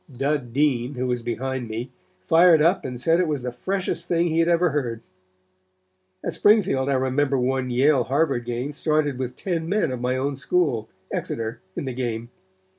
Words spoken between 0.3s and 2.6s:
Dean, who was behind me, fired